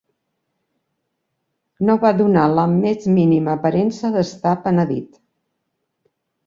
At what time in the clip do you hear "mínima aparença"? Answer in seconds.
3.19-4.13